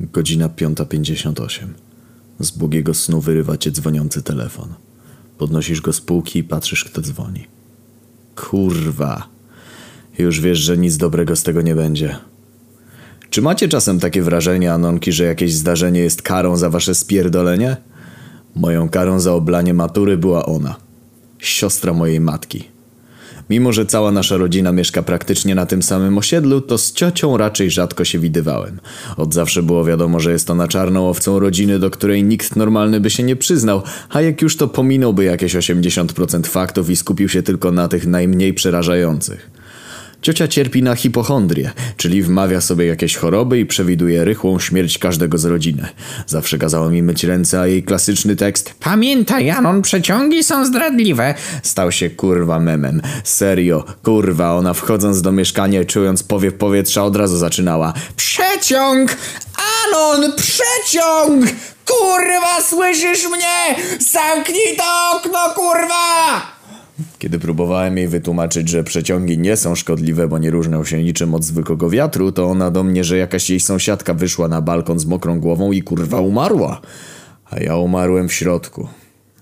Godzina 0.00 0.48
5.58. 0.48 1.66
Z 2.40 2.50
błogiego 2.50 2.94
snu 2.94 3.20
wyrywa 3.20 3.56
cię 3.56 3.70
dzwoniący 3.70 4.22
telefon. 4.22 4.74
Podnosisz 5.38 5.80
go 5.80 5.92
z 5.92 6.00
półki 6.00 6.38
i 6.38 6.44
patrzysz, 6.44 6.84
kto 6.84 7.00
dzwoni. 7.00 7.46
Kurwa. 8.36 9.28
Już 10.18 10.40
wiesz, 10.40 10.58
że 10.58 10.78
nic 10.78 10.96
dobrego 10.96 11.36
z 11.36 11.42
tego 11.42 11.62
nie 11.62 11.74
będzie. 11.74 12.16
Czy 13.30 13.42
macie 13.42 13.68
czasem 13.68 14.00
takie 14.00 14.22
wrażenie, 14.22 14.72
Anonki, 14.72 15.12
że 15.12 15.24
jakieś 15.24 15.54
zdarzenie 15.54 16.00
jest 16.00 16.22
karą 16.22 16.56
za 16.56 16.70
wasze 16.70 16.94
spierdolenie? 16.94 17.76
Moją 18.56 18.88
karą 18.88 19.20
za 19.20 19.32
oblanie 19.32 19.74
matury 19.74 20.16
była 20.16 20.46
ona. 20.46 20.76
Siostra 21.38 21.92
mojej 21.92 22.20
matki. 22.20 22.73
Mimo, 23.50 23.72
że 23.72 23.86
cała 23.86 24.12
nasza 24.12 24.36
rodzina 24.36 24.72
mieszka 24.72 25.02
praktycznie 25.02 25.54
na 25.54 25.66
tym 25.66 25.82
samym 25.82 26.18
osiedlu, 26.18 26.60
to 26.60 26.78
z 26.78 26.92
ciocią 26.92 27.36
raczej 27.36 27.70
rzadko 27.70 28.04
się 28.04 28.18
widywałem. 28.18 28.80
Od 29.16 29.34
zawsze 29.34 29.62
było 29.62 29.84
wiadomo, 29.84 30.20
że 30.20 30.32
jest 30.32 30.50
ona 30.50 30.68
czarną 30.68 31.08
owcą 31.08 31.38
rodziny, 31.38 31.78
do 31.78 31.90
której 31.90 32.24
nikt 32.24 32.56
normalny 32.56 33.00
by 33.00 33.10
się 33.10 33.22
nie 33.22 33.36
przyznał, 33.36 33.82
a 34.10 34.20
jak 34.20 34.42
już 34.42 34.56
to 34.56 34.68
pominąłby 34.68 35.24
jakieś 35.24 35.54
80% 35.54 36.46
faktów 36.46 36.90
i 36.90 36.96
skupił 36.96 37.28
się 37.28 37.42
tylko 37.42 37.72
na 37.72 37.88
tych 37.88 38.06
najmniej 38.06 38.54
przerażających. 38.54 39.53
Ciocia 40.24 40.48
cierpi 40.48 40.82
na 40.82 40.96
hipochondrię, 40.96 41.70
czyli 41.96 42.22
wmawia 42.22 42.60
sobie 42.60 42.86
jakieś 42.86 43.16
choroby 43.16 43.58
i 43.58 43.66
przewiduje 43.66 44.24
rychłą 44.24 44.58
śmierć 44.58 44.98
każdego 44.98 45.38
z 45.38 45.44
rodziny. 45.44 45.88
Zawsze 46.26 46.58
kazała 46.58 46.88
mi 46.88 47.02
myć 47.02 47.24
ręce, 47.24 47.60
a 47.60 47.66
jej 47.66 47.82
klasyczny 47.82 48.36
tekst 48.36 48.74
Pamiętaj, 48.80 49.46
Janon, 49.46 49.82
przeciągi 49.82 50.44
są 50.44 50.66
zdradliwe 50.66 51.34
stał 51.62 51.92
się 51.92 52.10
kurwa 52.10 52.60
memem. 52.60 53.02
Serio, 53.24 53.84
kurwa, 54.02 54.54
ona 54.54 54.74
wchodząc 54.74 55.22
do 55.22 55.32
mieszkania 55.32 55.82
i 55.82 55.86
czując 55.86 56.22
powiew 56.22 56.54
powietrza 56.54 57.04
od 57.04 57.16
razu 57.16 57.36
zaczynała 57.36 57.92
Przeciąg! 58.16 59.16
Anon, 59.86 60.32
przeciąg! 60.36 61.44
Kurwa, 61.86 62.62
słyszysz 62.68 63.28
mnie? 63.28 63.84
Zamknij 63.98 64.76
to 64.76 65.16
okno, 65.16 65.38
kurwa! 65.54 66.53
Kiedy 67.18 67.38
próbowałem 67.38 67.98
jej 67.98 68.08
wytłumaczyć, 68.08 68.68
że 68.68 68.84
przeciągi 68.84 69.38
nie 69.38 69.56
są 69.56 69.74
szkodliwe, 69.74 70.28
bo 70.28 70.38
nie 70.38 70.50
różnią 70.50 70.84
się 70.84 71.02
niczym 71.02 71.34
od 71.34 71.44
zwykłego 71.44 71.90
wiatru, 71.90 72.32
to 72.32 72.46
ona 72.46 72.70
do 72.70 72.84
mnie, 72.84 73.04
że 73.04 73.16
jakaś 73.16 73.50
jej 73.50 73.60
sąsiadka 73.60 74.14
wyszła 74.14 74.48
na 74.48 74.60
balkon 74.60 74.98
z 74.98 75.06
mokrą 75.06 75.40
głową 75.40 75.72
i 75.72 75.82
kurwa 75.82 76.20
umarła. 76.20 76.80
A 77.50 77.58
ja 77.58 77.76
umarłem 77.76 78.28
w 78.28 78.32
środku. 78.32 78.88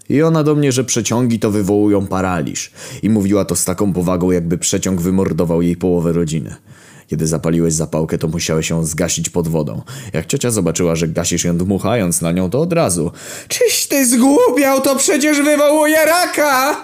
I 0.09 0.23
ona 0.23 0.43
do 0.43 0.55
mnie, 0.55 0.73
że 0.73 0.85
przeciągi 0.85 1.39
to 1.39 1.51
wywołują 1.51 2.07
paraliż. 2.07 2.73
I 3.03 3.11
mówiła 3.11 3.45
to 3.45 3.57
z 3.57 3.65
taką 3.65 3.93
powagą, 3.93 4.31
jakby 4.31 4.59
przeciąg 4.59 5.01
wymordował 5.01 5.63
jej 5.63 5.77
połowę 5.77 6.13
rodziny. 6.13 6.55
Kiedy 7.07 7.27
zapaliłeś 7.27 7.75
zapałkę, 7.75 8.19
to 8.19 8.29
musiałeś 8.29 8.71
ją 8.71 8.85
zgasić 8.85 9.31
pod 9.31 9.49
wodą. 9.49 9.83
Jak 10.13 10.27
ciocia 10.27 10.51
zobaczyła, 10.51 10.97
że 10.97 11.09
gasisz 11.09 11.45
ją 11.45 11.57
dmuchając 11.57 12.21
na 12.21 12.33
nią, 12.33 12.51
to 12.51 12.61
od 12.61 12.73
razu 12.73 13.13
Czyś 13.49 13.87
ty 13.87 14.07
zgłupiał, 14.07 14.81
to 14.81 14.97
przecież 14.97 15.41
wywołuje 15.43 16.05
raka! 16.05 16.77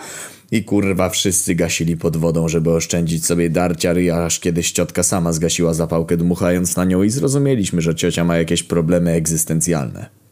I 0.51 0.65
kurwa 0.65 1.09
wszyscy 1.09 1.55
gasili 1.55 1.97
pod 1.97 2.17
wodą, 2.17 2.49
żeby 2.49 2.71
oszczędzić 2.71 3.27
sobie 3.27 3.51
darcia 3.51 3.93
ryja, 3.93 4.25
aż 4.25 4.41
kiedyś 4.41 4.73
ciotka 4.73 5.03
sama 5.03 5.33
zgasiła 5.33 5.75
zapałkę 5.75 6.17
dmuchając 6.17 6.77
na 6.77 6.85
nią 6.85 7.03
i 7.03 7.11
zrozumieliśmy, 7.11 7.81
że 7.81 7.95
ciocia 7.95 8.25
ma 8.25 8.37
jakieś 8.37 8.63
problemy 8.63 9.11
egzystencjalne. 9.11 10.28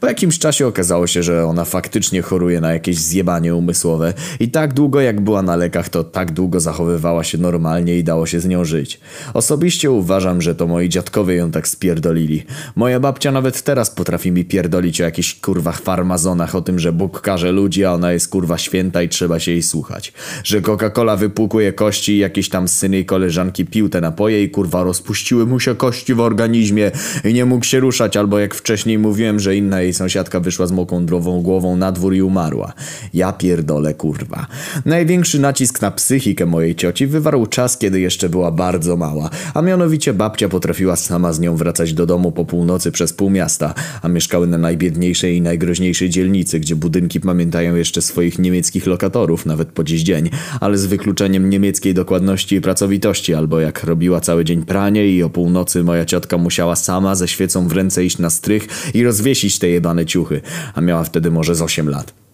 Po 0.00 0.06
jakimś 0.06 0.38
czasie 0.38 0.66
okazało 0.66 1.06
się, 1.06 1.22
że 1.22 1.44
ona 1.44 1.64
faktycznie 1.64 2.22
choruje 2.22 2.60
na 2.60 2.72
jakieś 2.72 2.98
zjebanie 2.98 3.54
umysłowe 3.54 4.14
i 4.40 4.50
tak 4.50 4.74
długo 4.74 5.00
jak 5.00 5.20
była 5.20 5.42
na 5.42 5.56
lekach, 5.56 5.88
to 5.88 6.04
tak 6.04 6.32
długo 6.32 6.60
zachowywała 6.60 7.24
się 7.24 7.38
normalnie 7.38 7.98
i 7.98 8.04
dało 8.04 8.26
się 8.26 8.40
z 8.40 8.46
nią 8.46 8.64
żyć. 8.64 9.00
Osobiście 9.34 9.90
uważam, 9.90 10.42
że 10.42 10.54
to 10.54 10.66
moi 10.66 10.88
dziadkowie 10.88 11.34
ją 11.34 11.50
tak 11.50 11.68
spierdolili. 11.68 12.44
Moja 12.76 13.00
babcia 13.00 13.32
nawet 13.32 13.62
teraz 13.62 13.90
potrafi 13.90 14.32
mi 14.32 14.44
pierdolić 14.44 15.00
o 15.00 15.04
jakichś 15.04 15.34
kurwach 15.34 15.80
farmazonach, 15.80 16.54
o 16.54 16.60
tym, 16.60 16.78
że 16.78 16.92
Bóg 16.92 17.20
karze 17.20 17.52
ludzi, 17.52 17.84
a 17.84 17.92
ona 17.92 18.12
jest 18.12 18.28
kurwa 18.28 18.58
święta 18.58 19.02
i 19.02 19.08
trzeba 19.08 19.38
się 19.38 19.50
jej 19.50 19.62
słuchać. 19.62 20.12
Że 20.44 20.60
Coca-Cola 20.60 21.18
wypłukuje 21.18 21.72
kości 21.72 22.12
i 22.12 22.18
jakieś 22.18 22.48
tam 22.48 22.68
syny 22.68 22.98
i 22.98 23.04
koleżanki 23.04 23.66
pił 23.66 23.88
te 23.88 24.00
napoje 24.00 24.42
i 24.42 24.50
kurwa 24.50 24.82
rozpuściły 24.82 25.46
mu 25.46 25.60
się 25.60 25.74
kości 25.74 26.14
w 26.14 26.20
organizmie 26.20 26.90
i 27.24 27.34
nie 27.34 27.44
mógł 27.44 27.64
się 27.64 27.80
ruszać, 27.80 28.16
albo 28.16 28.38
jak 28.38 28.54
wcześniej 28.54 28.98
mówiłem, 28.98 29.40
że 29.40 29.56
inna 29.58 29.82
jej 29.82 29.94
sąsiadka 29.94 30.40
wyszła 30.40 30.66
z 30.66 30.72
mokądrową 30.72 31.42
głową 31.42 31.76
na 31.76 31.92
dwór 31.92 32.14
i 32.14 32.22
umarła. 32.22 32.72
Ja 33.14 33.32
pierdolę, 33.32 33.94
kurwa. 33.94 34.46
Największy 34.84 35.38
nacisk 35.38 35.82
na 35.82 35.90
psychikę 35.90 36.46
mojej 36.46 36.74
cioci 36.74 37.06
wywarł 37.06 37.46
czas, 37.46 37.78
kiedy 37.78 38.00
jeszcze 38.00 38.28
była 38.28 38.50
bardzo 38.50 38.96
mała, 38.96 39.30
a 39.54 39.62
mianowicie 39.62 40.12
babcia 40.14 40.48
potrafiła 40.48 40.96
sama 40.96 41.32
z 41.32 41.40
nią 41.40 41.56
wracać 41.56 41.92
do 41.92 42.06
domu 42.06 42.32
po 42.32 42.44
północy 42.44 42.92
przez 42.92 43.12
pół 43.12 43.30
miasta, 43.30 43.74
a 44.02 44.08
mieszkały 44.08 44.46
na 44.46 44.58
najbiedniejszej 44.58 45.36
i 45.36 45.42
najgroźniejszej 45.42 46.10
dzielnicy, 46.10 46.60
gdzie 46.60 46.76
budynki 46.76 47.20
pamiętają 47.20 47.74
jeszcze 47.74 48.02
swoich 48.02 48.38
niemieckich 48.38 48.86
lokatorów, 48.86 49.46
nawet 49.46 49.68
po 49.68 49.84
dziś 49.84 50.02
dzień, 50.02 50.30
ale 50.60 50.78
z 50.78 50.86
wykluczeniem 50.86 51.50
niemieckiej 51.50 51.94
dokładności 51.94 52.56
i 52.56 52.60
pracowitości, 52.60 53.34
albo 53.34 53.60
jak 53.60 53.84
robiła 53.84 54.20
cały 54.20 54.44
dzień 54.44 54.62
pranie 54.62 55.08
i 55.08 55.22
o 55.22 55.30
północy 55.30 55.84
moja 55.84 56.04
ciotka 56.04 56.38
musiała 56.38 56.76
sama 56.76 57.14
ze 57.14 57.28
świecą 57.28 57.68
w 57.68 57.72
ręce 57.72 58.04
iść 58.04 58.18
na 58.18 58.30
strych 58.30 58.66
i 58.94 59.04
rozwiesić 59.04 59.47
te 59.58 59.68
jebane 59.68 60.06
ciuchy, 60.06 60.40
a 60.74 60.80
miała 60.80 61.04
wtedy 61.04 61.30
może 61.30 61.54
z 61.54 61.62
8 61.62 61.88
lat. 61.88 62.27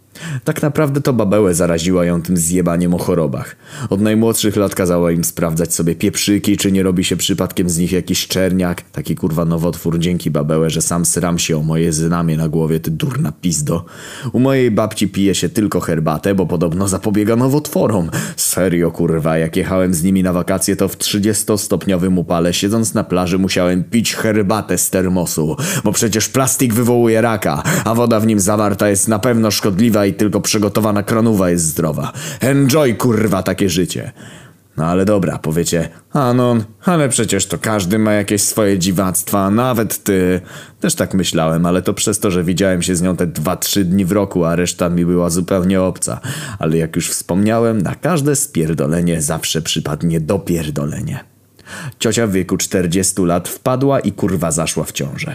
Tak 0.44 0.62
naprawdę 0.62 1.00
to 1.00 1.12
babełę 1.12 1.54
zaraziła 1.54 2.04
ją 2.04 2.22
tym 2.22 2.36
zjebaniem 2.36 2.94
o 2.94 2.98
chorobach. 2.98 3.56
Od 3.90 4.00
najmłodszych 4.00 4.56
lat 4.56 4.74
kazała 4.74 5.12
im 5.12 5.24
sprawdzać 5.24 5.74
sobie 5.74 5.94
pieprzyki, 5.94 6.56
czy 6.56 6.72
nie 6.72 6.82
robi 6.82 7.04
się 7.04 7.16
przypadkiem 7.16 7.70
z 7.70 7.78
nich 7.78 7.92
jakiś 7.92 8.28
czerniak. 8.28 8.82
Taki 8.82 9.14
kurwa 9.16 9.44
nowotwór 9.44 9.98
dzięki 9.98 10.30
babełę, 10.30 10.70
że 10.70 10.82
sam 10.82 11.04
sram 11.04 11.38
się 11.38 11.56
o 11.56 11.62
moje 11.62 11.92
znamie 11.92 12.36
na 12.36 12.48
głowie, 12.48 12.80
ty 12.80 12.90
durna 12.90 13.32
pizdo. 13.32 13.84
U 14.32 14.38
mojej 14.38 14.70
babci 14.70 15.08
pije 15.08 15.34
się 15.34 15.48
tylko 15.48 15.80
herbatę, 15.80 16.34
bo 16.34 16.46
podobno 16.46 16.88
zapobiega 16.88 17.36
nowotworom. 17.36 18.10
Serio 18.36 18.90
kurwa, 18.90 19.38
jak 19.38 19.56
jechałem 19.56 19.94
z 19.94 20.02
nimi 20.02 20.22
na 20.22 20.32
wakacje, 20.32 20.76
to 20.76 20.88
w 20.88 20.96
30-stopniowym 20.96 22.18
upale 22.18 22.54
siedząc 22.54 22.94
na 22.94 23.04
plaży 23.04 23.38
musiałem 23.38 23.84
pić 23.84 24.14
herbatę 24.14 24.78
z 24.78 24.90
termosu, 24.90 25.56
bo 25.84 25.92
przecież 25.92 26.28
plastik 26.28 26.74
wywołuje 26.74 27.20
raka, 27.20 27.62
a 27.84 27.94
woda 27.94 28.20
w 28.20 28.26
nim 28.26 28.40
zawarta 28.40 28.88
jest 28.88 29.08
na 29.08 29.18
pewno 29.18 29.50
szkodliwa 29.50 30.06
i 30.06 30.13
tylko 30.14 30.40
przygotowana 30.40 31.02
kronowa 31.02 31.50
jest 31.50 31.64
zdrowa. 31.64 32.12
Enjoy 32.40 32.94
kurwa 32.94 33.42
takie 33.42 33.70
życie. 33.70 34.12
No 34.76 34.86
ale 34.86 35.04
dobra, 35.04 35.38
powiecie, 35.38 35.88
Anon, 36.12 36.64
ale 36.84 37.08
przecież 37.08 37.46
to 37.46 37.58
każdy 37.58 37.98
ma 37.98 38.12
jakieś 38.12 38.42
swoje 38.42 38.78
dziwactwa, 38.78 39.50
nawet 39.50 40.04
ty. 40.04 40.40
Też 40.80 40.94
tak 40.94 41.14
myślałem, 41.14 41.66
ale 41.66 41.82
to 41.82 41.94
przez 41.94 42.18
to, 42.18 42.30
że 42.30 42.44
widziałem 42.44 42.82
się 42.82 42.96
z 42.96 43.02
nią 43.02 43.16
te 43.16 43.26
dwa, 43.26 43.56
trzy 43.56 43.84
dni 43.84 44.04
w 44.04 44.12
roku, 44.12 44.44
a 44.44 44.56
reszta 44.56 44.88
mi 44.88 45.06
była 45.06 45.30
zupełnie 45.30 45.82
obca. 45.82 46.20
Ale 46.58 46.76
jak 46.76 46.96
już 46.96 47.10
wspomniałem, 47.10 47.82
na 47.82 47.94
każde 47.94 48.36
spierdolenie 48.36 49.22
zawsze 49.22 49.62
przypadnie 49.62 50.20
dopierdolenie. 50.20 51.24
Ciocia 51.98 52.26
w 52.26 52.32
wieku 52.32 52.56
40 52.56 53.22
lat 53.22 53.48
wpadła 53.48 54.00
i 54.00 54.12
kurwa 54.12 54.50
zaszła 54.50 54.84
w 54.84 54.92
ciążę. 54.92 55.34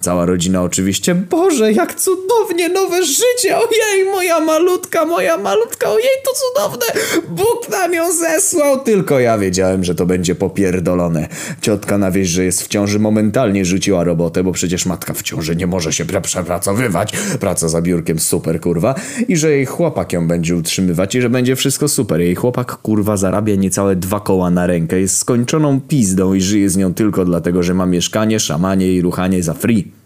Cała 0.00 0.26
rodzina 0.26 0.62
oczywiście, 0.62 1.14
Boże, 1.14 1.72
jak 1.72 1.94
cudownie, 1.94 2.68
nowe 2.68 3.04
życie, 3.04 3.56
ojej, 3.56 4.04
moja 4.12 4.40
malutka, 4.40 5.04
moja 5.04 5.36
malutka, 5.36 5.88
ojej, 5.90 6.08
to 6.24 6.30
cudowne, 6.34 6.86
Bóg 7.28 7.68
nam 7.70 7.94
ją 7.94 8.12
zesłał, 8.12 8.80
tylko 8.80 9.20
ja 9.20 9.38
wiedziałem, 9.38 9.84
że 9.84 9.94
to 9.94 10.06
będzie 10.06 10.34
popierdolone. 10.34 11.28
Ciotka 11.60 11.98
na 11.98 12.10
wieść, 12.10 12.30
że 12.30 12.44
jest 12.44 12.62
w 12.62 12.68
ciąży 12.68 12.98
momentalnie 12.98 13.64
rzuciła 13.64 14.04
robotę, 14.04 14.44
bo 14.44 14.52
przecież 14.52 14.86
matka 14.86 15.14
w 15.14 15.22
ciąży 15.22 15.56
nie 15.56 15.66
może 15.66 15.92
się 15.92 16.04
przepracowywać, 16.22 17.12
praca 17.40 17.68
za 17.68 17.82
biurkiem 17.82 18.18
super, 18.18 18.60
kurwa, 18.60 18.94
i 19.28 19.36
że 19.36 19.50
jej 19.50 19.66
chłopak 19.66 20.12
ją 20.12 20.28
będzie 20.28 20.56
utrzymywać 20.56 21.14
i 21.14 21.20
że 21.20 21.30
będzie 21.30 21.56
wszystko 21.56 21.88
super. 21.88 22.20
Jej 22.20 22.34
chłopak, 22.34 22.76
kurwa, 22.76 23.16
zarabia 23.16 23.54
niecałe 23.54 23.96
dwa 23.96 24.20
koła 24.20 24.50
na 24.50 24.66
rękę, 24.66 25.00
jest 25.00 25.18
skończoną 25.18 25.80
pizdą 25.80 26.34
i 26.34 26.40
żyje 26.40 26.70
z 26.70 26.76
nią 26.76 26.94
tylko 26.94 27.24
dlatego, 27.24 27.62
że 27.62 27.74
ma 27.74 27.86
mieszkanie, 27.86 28.40
szamanie 28.40 28.92
i 28.92 29.02
ruchanie 29.02 29.42
za 29.42 29.54
free. 29.54 29.97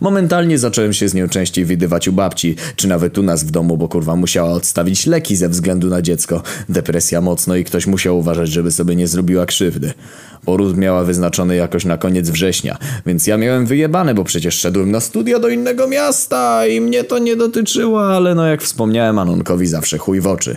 Momentalnie 0.00 0.58
zacząłem 0.58 0.92
się 0.92 1.08
z 1.08 1.14
nią 1.14 1.28
częściej 1.28 1.64
widywać 1.64 2.08
u 2.08 2.12
babci, 2.12 2.56
czy 2.76 2.88
nawet 2.88 3.18
u 3.18 3.22
nas 3.22 3.44
w 3.44 3.50
domu, 3.50 3.76
bo 3.76 3.88
kurwa 3.88 4.16
musiała 4.16 4.50
odstawić 4.50 5.06
leki 5.06 5.36
ze 5.36 5.48
względu 5.48 5.88
na 5.88 6.02
dziecko. 6.02 6.42
Depresja 6.68 7.20
mocno 7.20 7.56
i 7.56 7.64
ktoś 7.64 7.86
musiał 7.86 8.18
uważać, 8.18 8.48
żeby 8.48 8.72
sobie 8.72 8.96
nie 8.96 9.08
zrobiła 9.08 9.46
krzywdy. 9.46 9.92
Poród 10.44 10.76
miała 10.76 11.04
wyznaczony 11.04 11.56
jakoś 11.56 11.84
na 11.84 11.98
koniec 11.98 12.30
września, 12.30 12.78
więc 13.06 13.26
ja 13.26 13.36
miałem 13.36 13.66
wyjebane, 13.66 14.14
bo 14.14 14.24
przecież 14.24 14.54
szedłem 14.54 14.90
na 14.90 15.00
studia 15.00 15.38
do 15.38 15.48
innego 15.48 15.88
miasta 15.88 16.66
i 16.66 16.80
mnie 16.80 17.04
to 17.04 17.18
nie 17.18 17.36
dotyczyło, 17.36 18.14
ale 18.16 18.34
no 18.34 18.46
jak 18.46 18.62
wspomniałem, 18.62 19.18
Anonkowi 19.18 19.66
zawsze 19.66 19.98
chuj 19.98 20.20
w 20.20 20.26
oczy. 20.26 20.56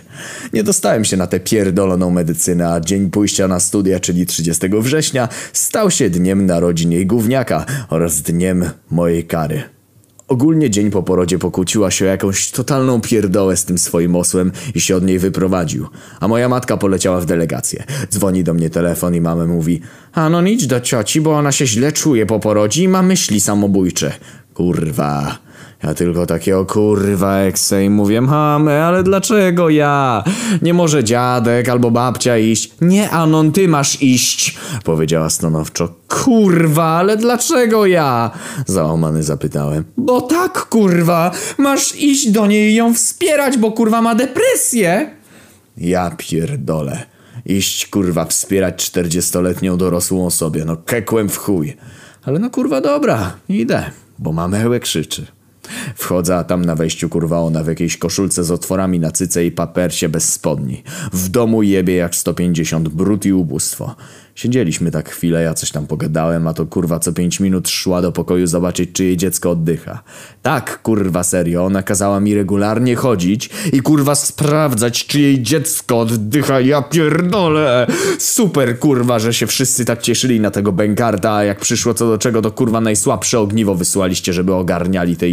Nie 0.54 0.64
dostałem 0.64 1.06
się 1.06 1.18
na 1.18 1.28
tę 1.28 1.40
pierdoloną 1.40 2.10
medycynę, 2.10 2.74
a 2.74 2.80
dzień 2.80 3.10
pójścia 3.10 3.48
na 3.48 3.60
studia, 3.60 4.00
czyli 4.00 4.26
30 4.26 4.68
września, 4.80 5.30
stał 5.54 5.92
się 5.92 6.10
dniem 6.10 6.46
narodzin 6.46 6.92
jej 6.92 7.06
gówniaka 7.06 7.66
oraz 7.90 8.22
dniem 8.22 8.70
mojej 9.04 9.24
kary. 9.24 9.64
Ogólnie 10.28 10.70
dzień 10.70 10.92
po 10.92 11.04
porodzie 11.04 11.40
pokłóciła 11.40 11.92
się 11.92 12.06
o 12.06 12.08
jakąś 12.08 12.52
totalną 12.52 13.02
pierdołę 13.02 13.58
z 13.58 13.66
tym 13.66 13.78
swoim 13.78 14.16
osłem 14.16 14.52
i 14.76 14.82
się 14.82 14.96
od 14.96 15.04
niej 15.04 15.20
wyprowadził. 15.20 15.88
A 16.20 16.28
moja 16.28 16.50
matka 16.50 16.78
poleciała 16.78 17.20
w 17.22 17.26
delegację. 17.26 17.84
Dzwoni 18.10 18.44
do 18.44 18.54
mnie 18.54 18.70
telefon 18.70 19.16
i 19.16 19.22
mama 19.22 19.46
mówi 19.46 19.82
A 20.14 20.30
no 20.30 20.42
idź 20.42 20.68
do 20.68 20.80
cioci, 20.82 21.22
bo 21.22 21.38
ona 21.38 21.52
się 21.52 21.68
źle 21.68 21.92
czuje 21.92 22.26
po 22.26 22.40
porodzie 22.40 22.84
i 22.84 22.88
ma 22.88 23.02
myśli 23.02 23.42
samobójcze. 23.42 24.14
Kurwa. 24.54 25.38
Ja 25.84 25.94
tylko 25.94 26.26
takiego 26.26 26.66
kurwa 26.66 27.38
ekse 27.38 27.86
i 27.86 27.90
mówię, 27.90 28.22
mamy, 28.22 28.84
ale 28.84 29.04
dlaczego 29.04 29.70
ja? 29.70 30.24
Nie 30.62 30.74
może 30.74 31.04
dziadek 31.04 31.70
albo 31.70 31.92
babcia 31.92 32.38
iść? 32.38 32.72
Nie, 32.82 33.10
Anon, 33.10 33.52
ty 33.52 33.68
masz 33.68 34.02
iść, 34.02 34.58
powiedziała 34.84 35.30
stanowczo. 35.30 35.90
Kurwa, 36.08 36.84
ale 36.84 37.18
dlaczego 37.18 37.86
ja? 37.86 38.32
Załamany 38.66 39.24
zapytałem. 39.24 39.84
Bo 39.98 40.22
tak, 40.22 40.66
kurwa, 40.66 41.32
masz 41.58 41.96
iść 41.96 42.32
do 42.32 42.48
niej 42.48 42.72
i 42.72 42.76
ją 42.76 42.94
wspierać, 42.94 43.58
bo 43.58 43.72
kurwa 43.72 44.02
ma 44.02 44.16
depresję. 44.16 45.10
Ja 45.78 46.12
pierdolę. 46.18 47.04
Iść 47.46 47.88
kurwa 47.88 48.26
wspierać 48.26 48.76
czterdziestoletnią 48.76 49.78
dorosłą 49.78 50.26
osobę, 50.26 50.66
no 50.66 50.78
kekłem 50.78 51.30
w 51.30 51.38
chuj. 51.38 51.78
Ale 52.26 52.40
no 52.40 52.50
kurwa 52.50 52.82
dobra, 52.82 53.34
idę, 53.50 53.92
bo 54.20 54.32
mamełek 54.32 54.84
krzyczy. 54.84 55.26
Wchodzę, 55.96 56.38
a 56.38 56.44
tam 56.44 56.66
na 56.66 56.76
wejściu 56.76 57.10
kurwa 57.10 57.40
ona 57.40 57.64
w 57.64 57.68
jakiejś 57.68 57.98
koszulce 57.98 58.44
z 58.44 58.52
otworami 58.52 59.00
na 59.00 59.12
cyce 59.12 59.46
i 59.46 59.52
papersie 59.52 60.10
bez 60.10 60.34
spodni. 60.34 60.84
W 61.14 61.30
domu 61.30 61.64
jebie 61.64 61.96
jak 61.96 62.16
150, 62.16 62.90
brud 62.90 63.26
i 63.26 63.34
ubóstwo. 63.34 63.96
Siedzieliśmy 64.36 64.92
tak 64.92 65.10
chwilę, 65.10 65.44
ja 65.44 65.54
coś 65.54 65.72
tam 65.72 65.88
pogadałem, 65.88 66.48
a 66.48 66.54
to 66.54 66.66
kurwa 66.66 67.00
co 67.00 67.14
pięć 67.14 67.40
minut 67.40 67.70
szła 67.70 68.02
do 68.02 68.12
pokoju 68.12 68.48
zobaczyć, 68.48 68.90
czy 68.94 69.04
jej 69.04 69.18
dziecko 69.18 69.52
oddycha. 69.52 70.04
Tak, 70.42 70.82
kurwa 70.82 71.24
serio, 71.24 71.66
ona 71.66 71.84
kazała 71.84 72.20
mi 72.20 72.36
regularnie 72.36 72.96
chodzić 72.96 73.50
i 73.74 73.82
kurwa 73.82 74.16
sprawdzać, 74.16 75.08
czy 75.08 75.20
jej 75.20 75.42
dziecko 75.42 76.00
oddycha, 76.00 76.60
ja 76.60 76.82
pierdolę! 76.82 77.88
Super 78.20 78.80
kurwa, 78.80 79.20
że 79.20 79.34
się 79.34 79.48
wszyscy 79.48 79.86
tak 79.86 80.02
cieszyli 80.02 80.40
na 80.40 80.52
tego 80.52 80.72
bękarta, 80.72 81.34
a 81.34 81.44
jak 81.44 81.60
przyszło 81.60 81.94
co 81.94 82.08
do 82.08 82.18
czego, 82.18 82.42
to 82.42 82.52
kurwa 82.52 82.82
najsłabsze 82.82 83.40
ogniwo 83.40 83.76
wysłaliście, 83.76 84.34
żeby 84.34 84.54
ogarniali 84.54 85.18
tę 85.18 85.30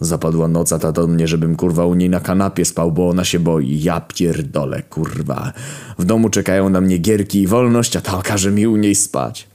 Zapadła 0.00 0.48
noc, 0.48 0.72
a 0.72 0.78
ta 0.78 0.92
do 0.92 1.06
mnie, 1.06 1.28
żebym 1.28 1.56
kurwa 1.56 1.86
u 1.86 1.94
niej 1.94 2.10
na 2.10 2.20
kanapie 2.20 2.64
spał, 2.64 2.92
bo 2.92 3.08
ona 3.08 3.24
się 3.24 3.40
boi. 3.40 3.82
Ja 3.82 4.00
pierdolę, 4.00 4.82
kurwa. 4.82 5.52
W 5.98 6.04
domu 6.04 6.30
czekają 6.30 6.68
na 6.68 6.80
mnie 6.80 6.98
gierki 6.98 7.42
i 7.42 7.46
wolność, 7.46 7.96
a 7.96 8.00
ta 8.00 8.22
każe 8.22 8.50
mi 8.50 8.66
u 8.66 8.76
niej 8.76 8.94
spać. 8.94 9.49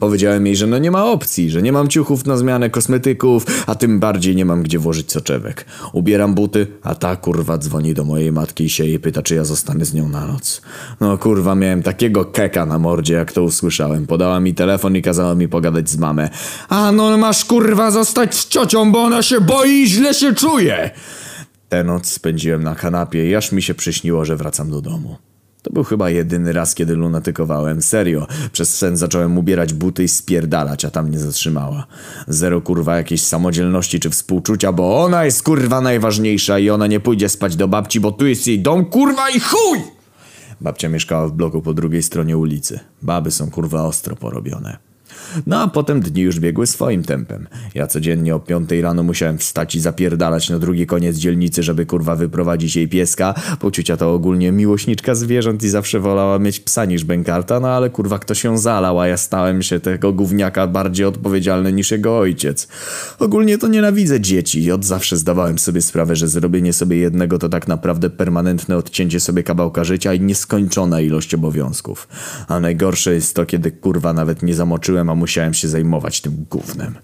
Powiedziałem 0.00 0.46
jej, 0.46 0.56
że 0.56 0.66
no 0.66 0.78
nie 0.78 0.90
ma 0.90 1.04
opcji, 1.04 1.50
że 1.50 1.62
nie 1.62 1.72
mam 1.72 1.88
ciuchów 1.88 2.26
na 2.26 2.36
zmianę 2.36 2.70
kosmetyków, 2.70 3.46
a 3.66 3.74
tym 3.74 4.00
bardziej 4.00 4.36
nie 4.36 4.44
mam 4.44 4.62
gdzie 4.62 4.78
włożyć 4.78 5.12
soczewek. 5.12 5.64
Ubieram 5.92 6.34
buty, 6.34 6.66
a 6.82 6.94
ta 6.94 7.16
kurwa 7.16 7.58
dzwoni 7.58 7.94
do 7.94 8.04
mojej 8.04 8.32
matki 8.32 8.64
i 8.64 8.70
się 8.70 8.84
jej 8.84 9.00
pyta, 9.00 9.22
czy 9.22 9.34
ja 9.34 9.44
zostanę 9.44 9.84
z 9.84 9.94
nią 9.94 10.08
na 10.08 10.26
noc. 10.26 10.62
No 11.00 11.18
kurwa, 11.18 11.54
miałem 11.54 11.82
takiego 11.82 12.24
keka 12.24 12.66
na 12.66 12.78
mordzie, 12.78 13.14
jak 13.14 13.32
to 13.32 13.42
usłyszałem. 13.42 14.06
Podała 14.06 14.40
mi 14.40 14.54
telefon 14.54 14.96
i 14.96 15.02
kazała 15.02 15.34
mi 15.34 15.48
pogadać 15.48 15.90
z 15.90 15.96
mamę. 15.96 16.30
A 16.68 16.92
no 16.92 17.18
masz 17.18 17.44
kurwa 17.44 17.90
zostać 17.90 18.34
z 18.34 18.48
ciocią, 18.48 18.92
bo 18.92 19.02
ona 19.02 19.22
się 19.22 19.40
boi 19.40 19.70
i 19.70 19.86
źle 19.86 20.14
się 20.14 20.34
czuje. 20.34 20.90
Tę 21.68 21.84
noc 21.84 22.06
spędziłem 22.06 22.62
na 22.62 22.74
kanapie 22.74 23.30
i 23.30 23.34
aż 23.34 23.52
mi 23.52 23.62
się 23.62 23.74
przyśniło, 23.74 24.24
że 24.24 24.36
wracam 24.36 24.70
do 24.70 24.80
domu. 24.80 25.29
To 25.62 25.72
był 25.72 25.84
chyba 25.84 26.10
jedyny 26.10 26.52
raz, 26.52 26.74
kiedy 26.74 26.94
lunatykowałem. 26.94 27.82
Serio. 27.82 28.26
Przez 28.52 28.78
sen 28.78 28.96
zacząłem 28.96 29.38
ubierać 29.38 29.72
buty 29.72 30.04
i 30.04 30.08
spierdalać, 30.08 30.84
a 30.84 30.90
tam 30.90 31.10
nie 31.10 31.18
zatrzymała. 31.18 31.86
Zero 32.28 32.60
kurwa 32.60 32.96
jakiejś 32.96 33.22
samodzielności 33.22 34.00
czy 34.00 34.10
współczucia, 34.10 34.72
bo 34.72 35.04
ona 35.04 35.24
jest 35.24 35.42
kurwa 35.42 35.80
najważniejsza 35.80 36.58
i 36.58 36.70
ona 36.70 36.86
nie 36.86 37.00
pójdzie 37.00 37.28
spać 37.28 37.56
do 37.56 37.68
babci, 37.68 38.00
bo 38.00 38.12
tu 38.12 38.26
jest 38.26 38.46
jej 38.46 38.60
dom 38.60 38.84
kurwa 38.84 39.30
i 39.30 39.40
chuj! 39.40 39.78
Babcia 40.60 40.88
mieszkała 40.88 41.28
w 41.28 41.32
bloku 41.32 41.62
po 41.62 41.74
drugiej 41.74 42.02
stronie 42.02 42.38
ulicy. 42.38 42.80
Baby 43.02 43.30
są 43.30 43.50
kurwa 43.50 43.84
ostro 43.84 44.16
porobione. 44.16 44.89
No 45.46 45.62
a 45.62 45.68
potem 45.68 46.00
dni 46.00 46.22
już 46.22 46.40
biegły 46.40 46.66
swoim 46.66 47.02
tempem. 47.02 47.48
Ja 47.74 47.86
codziennie 47.86 48.34
o 48.34 48.40
piątej 48.40 48.82
rano 48.82 49.02
musiałem 49.02 49.38
wstać 49.38 49.74
i 49.74 49.80
zapierdalać 49.80 50.50
na 50.50 50.58
drugi 50.58 50.86
koniec 50.86 51.16
dzielnicy, 51.16 51.62
żeby 51.62 51.86
kurwa 51.86 52.16
wyprowadzić 52.16 52.76
jej 52.76 52.88
pieska. 52.88 53.34
Poczucia 53.60 53.96
to 53.96 54.14
ogólnie 54.14 54.52
miłośniczka 54.52 55.14
zwierząt 55.14 55.62
i 55.62 55.68
zawsze 55.68 56.00
wolała 56.00 56.38
mieć 56.38 56.60
psa 56.60 56.84
niż 56.84 57.04
bękarta, 57.04 57.60
no 57.60 57.68
ale 57.68 57.90
kurwa 57.90 58.18
kto 58.18 58.34
się 58.34 58.58
zalał, 58.58 59.00
a 59.00 59.06
ja 59.06 59.16
stałem 59.16 59.62
się 59.62 59.80
tego 59.80 60.12
gówniaka 60.12 60.66
bardziej 60.66 61.06
odpowiedzialny 61.06 61.72
niż 61.72 61.90
jego 61.90 62.18
ojciec. 62.18 62.68
Ogólnie 63.18 63.58
to 63.58 63.68
nienawidzę 63.68 64.20
dzieci 64.20 64.62
i 64.62 64.72
od 64.72 64.84
zawsze 64.84 65.16
zdawałem 65.16 65.58
sobie 65.58 65.82
sprawę, 65.82 66.16
że 66.16 66.28
zrobienie 66.28 66.72
sobie 66.72 66.96
jednego 66.96 67.38
to 67.38 67.48
tak 67.48 67.68
naprawdę 67.68 68.10
permanentne 68.10 68.76
odcięcie 68.76 69.20
sobie 69.20 69.42
kawałka 69.42 69.84
życia 69.84 70.14
i 70.14 70.20
nieskończona 70.20 71.00
ilość 71.00 71.34
obowiązków. 71.34 72.08
A 72.48 72.60
najgorsze 72.60 73.14
jest 73.14 73.34
to, 73.34 73.46
kiedy 73.46 73.70
kurwa 73.70 74.12
nawet 74.12 74.42
nie 74.42 74.54
zamoczyłem, 74.54 75.09
a 75.10 75.14
musiałem 75.14 75.54
się 75.54 75.68
zajmować 75.68 76.20
tym 76.20 76.46
gównem. 76.50 76.94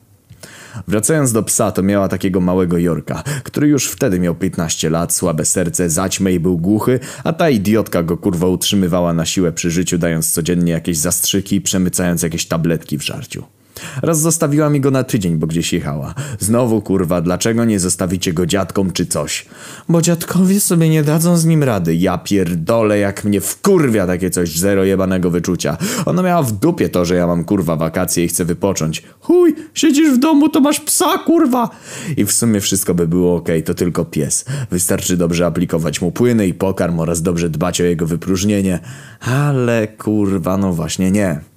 Wracając 0.88 1.32
do 1.32 1.42
psa, 1.42 1.72
to 1.72 1.82
miała 1.82 2.08
takiego 2.08 2.40
małego 2.40 2.78
Jorka, 2.78 3.22
który 3.44 3.68
już 3.68 3.90
wtedy 3.90 4.20
miał 4.20 4.34
15 4.34 4.90
lat, 4.90 5.12
słabe 5.12 5.44
serce, 5.44 5.90
zaćmę 5.90 6.32
i 6.32 6.40
był 6.40 6.58
głuchy, 6.58 7.00
a 7.24 7.32
ta 7.32 7.50
idiotka 7.50 8.02
go 8.02 8.16
kurwa 8.16 8.46
utrzymywała 8.46 9.12
na 9.12 9.26
siłę 9.26 9.52
przy 9.52 9.70
życiu, 9.70 9.98
dając 9.98 10.32
codziennie 10.32 10.72
jakieś 10.72 10.98
zastrzyki 10.98 11.60
przemycając 11.60 12.22
jakieś 12.22 12.46
tabletki 12.46 12.98
w 12.98 13.02
żarciu. 13.02 13.55
Raz 14.02 14.20
zostawiła 14.20 14.70
mi 14.70 14.80
go 14.80 14.90
na 14.90 15.04
tydzień, 15.04 15.36
bo 15.36 15.46
gdzieś 15.46 15.72
jechała. 15.72 16.14
Znowu 16.38 16.82
kurwa, 16.82 17.20
dlaczego 17.20 17.64
nie 17.64 17.80
zostawicie 17.80 18.32
go 18.32 18.46
dziadkom 18.46 18.92
czy 18.92 19.06
coś? 19.06 19.46
Bo 19.88 20.02
dziadkowie 20.02 20.60
sobie 20.60 20.88
nie 20.88 21.02
dadzą 21.02 21.36
z 21.36 21.44
nim 21.44 21.62
rady. 21.62 21.94
Ja 21.94 22.18
pierdolę, 22.18 22.98
jak 22.98 23.24
mnie 23.24 23.40
wkurwia 23.40 24.06
takie 24.06 24.30
coś, 24.30 24.58
zero 24.58 24.84
jebanego 24.84 25.30
wyczucia. 25.30 25.76
Ona 26.06 26.22
miała 26.22 26.42
w 26.42 26.52
dupie 26.52 26.88
to, 26.88 27.04
że 27.04 27.14
ja 27.14 27.26
mam 27.26 27.44
kurwa 27.44 27.76
wakacje 27.76 28.24
i 28.24 28.28
chcę 28.28 28.44
wypocząć. 28.44 29.02
Chuj, 29.20 29.54
siedzisz 29.74 30.10
w 30.10 30.18
domu, 30.18 30.48
to 30.48 30.60
masz 30.60 30.80
psa 30.80 31.18
kurwa. 31.18 31.70
I 32.16 32.24
w 32.24 32.32
sumie 32.32 32.60
wszystko 32.60 32.94
by 32.94 33.08
było 33.08 33.36
ok, 33.36 33.48
to 33.64 33.74
tylko 33.74 34.04
pies. 34.04 34.44
Wystarczy 34.70 35.16
dobrze 35.16 35.46
aplikować 35.46 36.00
mu 36.00 36.12
płyny 36.12 36.46
i 36.46 36.54
pokarm 36.54 37.00
oraz 37.00 37.22
dobrze 37.22 37.50
dbać 37.50 37.80
o 37.80 37.84
jego 37.84 38.06
wypróżnienie. 38.06 38.78
Ale 39.20 39.88
kurwa, 39.88 40.56
no 40.56 40.72
właśnie 40.72 41.10
nie. 41.10 41.55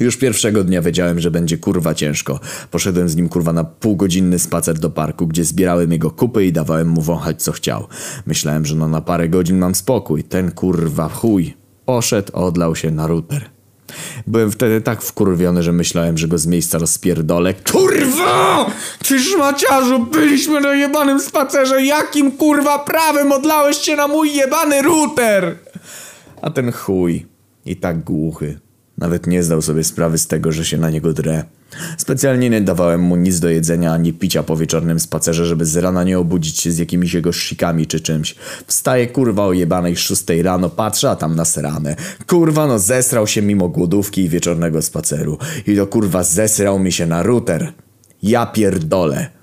Już 0.00 0.16
pierwszego 0.16 0.64
dnia 0.64 0.82
wiedziałem, 0.82 1.20
że 1.20 1.30
będzie 1.30 1.58
kurwa 1.58 1.94
ciężko. 1.94 2.40
Poszedłem 2.70 3.08
z 3.08 3.16
nim 3.16 3.28
kurwa 3.28 3.52
na 3.52 3.64
półgodzinny 3.64 4.38
spacer 4.38 4.78
do 4.78 4.90
parku, 4.90 5.26
gdzie 5.26 5.44
zbierałem 5.44 5.92
jego 5.92 6.10
kupy 6.10 6.44
i 6.44 6.52
dawałem 6.52 6.88
mu 6.88 7.02
wąchać 7.02 7.42
co 7.42 7.52
chciał. 7.52 7.86
Myślałem, 8.26 8.66
że 8.66 8.76
no 8.76 8.88
na 8.88 9.00
parę 9.00 9.28
godzin 9.28 9.58
mam 9.58 9.74
spokój. 9.74 10.24
Ten 10.24 10.50
kurwa 10.50 11.08
chuj. 11.08 11.56
Poszedł, 11.84 12.32
odlał 12.32 12.76
się 12.76 12.90
na 12.90 13.06
router. 13.06 13.50
Byłem 14.26 14.50
wtedy 14.50 14.80
tak 14.80 15.02
wkurwiony, 15.02 15.62
że 15.62 15.72
myślałem, 15.72 16.18
że 16.18 16.28
go 16.28 16.38
z 16.38 16.46
miejsca 16.46 16.78
rozpierdolę. 16.78 17.54
Kurwa! 17.54 18.66
Ty 19.08 19.20
szmaciarzu, 19.20 20.06
byliśmy 20.06 20.60
na 20.60 20.74
jebanym 20.74 21.20
spacerze. 21.20 21.84
Jakim 21.84 22.32
kurwa 22.32 22.78
prawem 22.78 23.32
odlałeś 23.32 23.76
się 23.76 23.96
na 23.96 24.08
mój 24.08 24.34
jebany 24.34 24.82
router? 24.82 25.56
A 26.42 26.50
ten 26.50 26.72
chuj. 26.72 27.26
I 27.66 27.76
tak 27.76 28.04
głuchy. 28.04 28.60
Nawet 29.00 29.26
nie 29.26 29.42
zdał 29.42 29.62
sobie 29.62 29.84
sprawy 29.84 30.18
z 30.18 30.26
tego, 30.26 30.52
że 30.52 30.64
się 30.64 30.76
na 30.76 30.90
niego 30.90 31.12
drę. 31.12 31.44
Specjalnie 31.98 32.50
nie 32.50 32.60
dawałem 32.60 33.00
mu 33.00 33.16
nic 33.16 33.40
do 33.40 33.48
jedzenia 33.48 33.92
ani 33.92 34.12
picia 34.12 34.42
po 34.42 34.56
wieczornym 34.56 35.00
spacerze, 35.00 35.46
żeby 35.46 35.66
z 35.66 35.76
rana 35.76 36.04
nie 36.04 36.18
obudzić 36.18 36.60
się 36.60 36.72
z 36.72 36.78
jakimiś 36.78 37.14
jego 37.14 37.32
szikami 37.32 37.86
czy 37.86 38.00
czymś. 38.00 38.34
Wstaje 38.66 39.06
kurwa 39.06 39.46
o 39.46 39.52
jebanej 39.52 39.96
szóstej 39.96 40.42
rano, 40.42 40.70
patrzę, 40.70 41.10
a 41.10 41.16
tam 41.16 41.36
na 41.36 41.44
seranę. 41.44 41.96
Kurwa 42.26 42.66
no 42.66 42.78
zesrał 42.78 43.26
się 43.26 43.42
mimo 43.42 43.68
głodówki 43.68 44.22
i 44.22 44.28
wieczornego 44.28 44.82
spaceru. 44.82 45.38
I 45.66 45.76
to 45.76 45.86
kurwa 45.86 46.22
zesrał 46.22 46.78
mi 46.78 46.92
się 46.92 47.06
na 47.06 47.22
router. 47.22 47.72
Ja 48.22 48.46
pierdolę. 48.46 49.39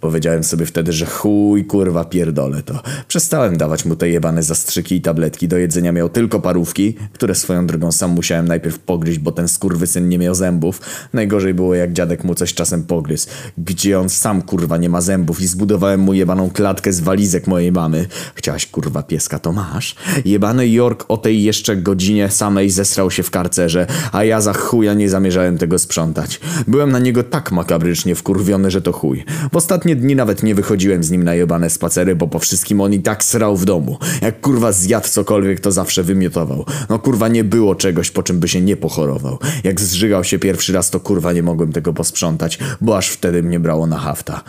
Powiedziałem 0.00 0.44
sobie 0.44 0.66
wtedy, 0.66 0.92
że 0.92 1.06
chuj 1.06 1.64
kurwa 1.64 2.04
pierdolę 2.04 2.62
to. 2.62 2.82
Przestałem 3.08 3.56
dawać 3.56 3.84
mu 3.84 3.96
te 3.96 4.08
jebane 4.08 4.42
zastrzyki 4.42 4.94
i 4.94 5.00
tabletki. 5.00 5.48
Do 5.48 5.58
jedzenia 5.58 5.92
miał 5.92 6.08
tylko 6.08 6.40
parówki, 6.40 6.94
które 7.12 7.34
swoją 7.34 7.66
drogą 7.66 7.92
sam 7.92 8.10
musiałem 8.10 8.48
najpierw 8.48 8.78
pogryźć, 8.78 9.18
bo 9.18 9.32
ten 9.32 9.48
skurwysyn 9.48 10.08
nie 10.08 10.18
miał 10.18 10.34
zębów. 10.34 10.80
Najgorzej 11.12 11.54
było 11.54 11.74
jak 11.74 11.92
dziadek 11.92 12.24
mu 12.24 12.34
coś 12.34 12.54
czasem 12.54 12.82
pogryzł. 12.82 13.28
Gdzie 13.58 14.00
on 14.00 14.08
sam 14.08 14.42
kurwa 14.42 14.76
nie 14.76 14.88
ma 14.88 15.00
zębów 15.00 15.40
i 15.40 15.46
zbudowałem 15.46 16.00
mu 16.00 16.14
jebaną 16.14 16.50
klatkę 16.50 16.92
z 16.92 17.00
walizek 17.00 17.46
mojej 17.46 17.72
mamy. 17.72 18.06
Chciałaś 18.34 18.66
kurwa 18.66 19.02
pieska, 19.02 19.38
to 19.38 19.52
masz. 19.52 19.94
Jebany 20.24 20.68
York 20.68 21.04
o 21.08 21.16
tej 21.16 21.42
jeszcze 21.42 21.76
godzinie 21.76 22.30
samej 22.30 22.70
zesrał 22.70 23.10
się 23.10 23.22
w 23.22 23.30
karcerze, 23.30 23.86
a 24.12 24.24
ja 24.24 24.40
za 24.40 24.52
chuja 24.52 24.94
nie 24.94 25.08
zamierzałem 25.08 25.58
tego 25.58 25.78
sprzątać. 25.78 26.40
Byłem 26.66 26.92
na 26.92 26.98
niego 26.98 27.22
tak 27.22 27.52
makabrycznie 27.52 28.14
wkurwiony, 28.14 28.70
że 28.70 28.82
to 28.82 28.92
chuj. 28.92 29.24
W 29.52 29.56
ostatnim 29.56 29.87
ostatnie 29.88 30.06
dni 30.06 30.16
nawet 30.16 30.42
nie 30.42 30.54
wychodziłem 30.54 31.04
z 31.04 31.10
nim 31.10 31.22
na 31.22 31.34
jebane 31.34 31.70
spacery, 31.70 32.16
bo 32.16 32.28
po 32.28 32.38
wszystkim 32.38 32.80
on 32.80 32.92
i 32.92 33.00
tak 33.00 33.24
srał 33.24 33.56
w 33.56 33.64
domu. 33.64 33.98
Jak 34.22 34.40
kurwa 34.40 34.72
zjadł 34.72 35.08
cokolwiek, 35.08 35.60
to 35.60 35.72
zawsze 35.72 36.02
wymiotował. 36.02 36.64
No 36.88 36.98
kurwa 36.98 37.28
nie 37.28 37.44
było 37.44 37.74
czegoś, 37.74 38.10
po 38.10 38.22
czym 38.22 38.40
by 38.40 38.48
się 38.48 38.60
nie 38.60 38.76
pochorował. 38.76 39.38
Jak 39.64 39.80
zżygał 39.80 40.24
się 40.24 40.38
pierwszy 40.38 40.72
raz, 40.72 40.90
to 40.90 41.00
kurwa 41.00 41.32
nie 41.32 41.42
mogłem 41.42 41.72
tego 41.72 41.92
posprzątać, 41.92 42.58
bo 42.80 42.96
aż 42.96 43.08
wtedy 43.08 43.42
mnie 43.42 43.60
brało 43.60 43.86
na 43.86 43.98
hafta. 43.98 44.44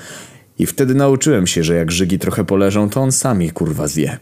I 0.59 0.65
wtedy 0.65 0.93
nauczyłem 0.93 1.47
się, 1.47 1.63
że 1.63 1.75
jak 1.75 1.91
żygi 1.91 2.19
trochę 2.19 2.45
poleżą, 2.45 2.89
to 2.89 3.01
on 3.01 3.11
sam 3.11 3.41
je 3.41 3.51
kurwa 3.51 3.87
zje. 3.87 4.17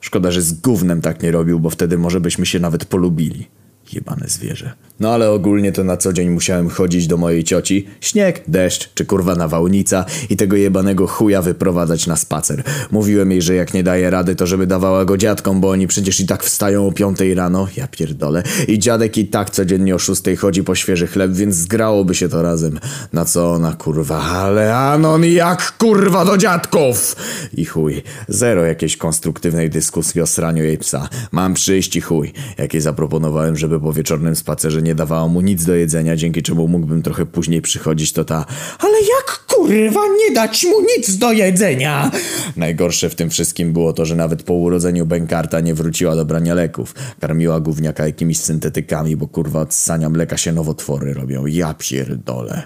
Szkoda, 0.00 0.30
że 0.30 0.42
z 0.42 0.52
gównem 0.52 1.00
tak 1.00 1.22
nie 1.22 1.30
robił, 1.30 1.60
bo 1.60 1.70
wtedy 1.70 1.98
może 1.98 2.20
byśmy 2.20 2.46
się 2.46 2.60
nawet 2.60 2.84
polubili. 2.84 3.48
Jebane 3.92 4.28
zwierzę. 4.28 4.72
No 5.00 5.14
ale 5.14 5.30
ogólnie 5.30 5.72
to 5.72 5.84
na 5.84 5.96
co 5.96 6.12
dzień 6.12 6.30
musiałem 6.30 6.68
chodzić 6.68 7.06
do 7.06 7.16
mojej 7.16 7.44
cioci, 7.44 7.86
śnieg, 8.00 8.42
deszcz 8.48 8.94
czy 8.94 9.04
kurwa 9.04 9.34
nawałnica 9.34 10.04
i 10.30 10.36
tego 10.36 10.56
jebanego 10.56 11.06
chuja 11.06 11.42
wyprowadzać 11.42 12.06
na 12.06 12.16
spacer. 12.16 12.62
Mówiłem 12.90 13.30
jej, 13.30 13.42
że 13.42 13.54
jak 13.54 13.74
nie 13.74 13.82
daje 13.82 14.10
rady, 14.10 14.34
to 14.34 14.46
żeby 14.46 14.66
dawała 14.66 15.04
go 15.04 15.16
dziadkom, 15.16 15.60
bo 15.60 15.70
oni 15.70 15.86
przecież 15.86 16.20
i 16.20 16.26
tak 16.26 16.44
wstają 16.44 16.86
o 16.86 16.92
piątej 16.92 17.34
rano, 17.34 17.68
ja 17.76 17.88
pierdolę. 17.88 18.42
I 18.68 18.78
dziadek 18.78 19.18
i 19.18 19.26
tak 19.26 19.50
codziennie 19.50 19.94
o 19.94 19.98
szóstej 19.98 20.36
chodzi 20.36 20.64
po 20.64 20.74
świeży 20.74 21.06
chleb, 21.06 21.32
więc 21.32 21.54
zgrałoby 21.54 22.14
się 22.14 22.28
to 22.28 22.42
razem. 22.42 22.80
Na 23.12 23.24
co 23.24 23.50
ona 23.50 23.72
kurwa, 23.72 24.22
ale 24.22 24.76
Anon 24.76 25.24
jak 25.24 25.72
kurwa 25.78 26.24
do 26.24 26.36
dziadków! 26.36 27.16
I 27.54 27.64
chuj, 27.64 28.02
zero 28.28 28.64
jakiejś 28.64 28.96
konstruktywnej 28.96 29.70
dyskusji 29.70 30.20
o 30.20 30.26
sraniu 30.26 30.64
jej 30.64 30.78
psa. 30.78 31.08
Mam 31.32 31.54
przyjść 31.54 31.96
i 31.96 32.00
chuj. 32.00 32.32
Jakie 32.58 32.80
zaproponowałem, 32.80 33.56
żeby 33.56 33.75
po 33.80 33.92
wieczornym 33.92 34.36
spacerze 34.36 34.82
nie 34.82 34.94
dawała 34.94 35.28
mu 35.28 35.40
nic 35.40 35.64
do 35.64 35.74
jedzenia, 35.74 36.16
dzięki 36.16 36.42
czemu 36.42 36.68
mógłbym 36.68 37.02
trochę 37.02 37.26
później 37.26 37.62
przychodzić, 37.62 38.12
to 38.12 38.24
ta 38.24 38.46
Ale 38.78 38.98
jak 39.00 39.44
kurwa 39.46 40.00
nie 40.18 40.34
dać 40.34 40.64
mu 40.64 40.80
nic 40.96 41.18
do 41.18 41.32
jedzenia? 41.32 42.10
Najgorsze 42.56 43.10
w 43.10 43.14
tym 43.14 43.30
wszystkim 43.30 43.72
było 43.72 43.92
to, 43.92 44.04
że 44.04 44.16
nawet 44.16 44.42
po 44.42 44.54
urodzeniu 44.54 45.06
Benkarta 45.06 45.60
nie 45.60 45.74
wróciła 45.74 46.16
do 46.16 46.24
brania 46.24 46.54
leków. 46.54 46.94
Karmiła 47.20 47.60
gówniaka 47.60 48.06
jakimiś 48.06 48.38
syntetykami, 48.38 49.16
bo 49.16 49.28
kurwa 49.28 49.60
od 49.60 49.74
ssania 49.74 50.08
mleka 50.08 50.36
się 50.36 50.52
nowotwory 50.52 51.14
robią. 51.14 51.46
Ja 51.46 51.74
pierdolę. 51.78 52.62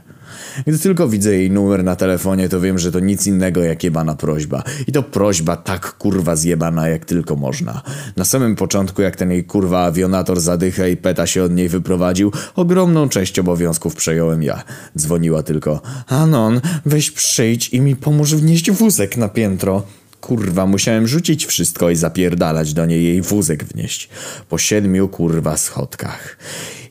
Gdy 0.66 0.78
tylko 0.78 1.08
widzę 1.08 1.32
jej 1.32 1.50
numer 1.50 1.84
na 1.84 1.96
telefonie, 1.96 2.48
to 2.48 2.60
wiem, 2.60 2.78
że 2.78 2.92
to 2.92 3.00
nic 3.00 3.26
innego 3.26 3.62
jak 3.62 3.84
jebana 3.84 4.14
prośba. 4.14 4.62
I 4.86 4.92
to 4.92 5.02
prośba 5.02 5.56
tak 5.56 5.92
kurwa 5.98 6.36
zjebana 6.36 6.88
jak 6.88 7.04
tylko 7.04 7.36
można. 7.36 7.82
Na 8.16 8.24
samym 8.24 8.56
początku, 8.56 9.02
jak 9.02 9.16
ten 9.16 9.30
jej 9.30 9.44
kurwa 9.44 9.84
awionator 9.84 10.40
zadycha 10.40 10.86
i 10.86 10.96
peta 10.96 11.26
się 11.26 11.42
od 11.42 11.54
niej 11.54 11.68
wyprowadził, 11.68 12.32
ogromną 12.56 13.08
część 13.08 13.38
obowiązków 13.38 13.94
przejąłem 13.94 14.42
ja. 14.42 14.62
Dzwoniła 14.98 15.42
tylko. 15.42 15.80
Anon, 16.06 16.60
weź 16.86 17.10
przyjdź 17.10 17.68
i 17.68 17.80
mi 17.80 17.96
pomóż 17.96 18.34
wnieść 18.34 18.70
wózek 18.70 19.16
na 19.16 19.28
piętro. 19.28 19.82
Kurwa, 20.20 20.66
musiałem 20.66 21.08
rzucić 21.08 21.46
wszystko 21.46 21.90
i 21.90 21.96
zapierdalać 21.96 22.74
do 22.74 22.86
niej 22.86 23.04
jej 23.04 23.22
wózek 23.22 23.64
wnieść. 23.64 24.08
Po 24.48 24.58
siedmiu 24.58 25.08
kurwa 25.08 25.56
schodkach. 25.56 26.36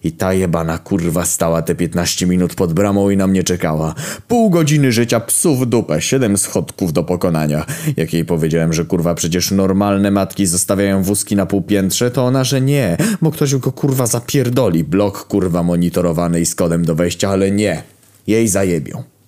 I 0.03 0.11
ta 0.11 0.33
jebana 0.33 0.77
kurwa 0.77 1.25
stała 1.25 1.61
te 1.61 1.75
15 1.75 2.27
minut 2.27 2.55
pod 2.55 2.73
bramą 2.73 3.09
i 3.09 3.17
na 3.17 3.27
mnie 3.27 3.43
czekała. 3.43 3.95
Pół 4.27 4.49
godziny 4.49 4.91
życia 4.91 5.19
psu 5.19 5.55
w 5.55 5.65
dupę, 5.65 6.01
siedem 6.01 6.37
schodków 6.37 6.93
do 6.93 7.03
pokonania. 7.03 7.65
Jak 7.97 8.13
jej 8.13 8.25
powiedziałem, 8.25 8.73
że 8.73 8.85
kurwa 8.85 9.15
przecież 9.15 9.51
normalne 9.51 10.11
matki 10.11 10.45
zostawiają 10.45 11.03
wózki 11.03 11.35
na 11.35 11.45
półpiętrze, 11.45 12.11
to 12.11 12.25
ona, 12.25 12.43
że 12.43 12.61
nie, 12.61 12.97
bo 13.21 13.31
ktoś 13.31 13.55
go 13.55 13.71
kurwa 13.71 14.07
zapierdoli. 14.07 14.83
Blok 14.83 15.27
kurwa 15.27 15.63
monitorowany 15.63 16.41
i 16.41 16.45
z 16.45 16.55
kodem 16.55 16.85
do 16.85 16.95
wejścia, 16.95 17.29
ale 17.29 17.51
nie. 17.51 17.83
Jej 18.27 18.47
zajebią. 18.47 19.18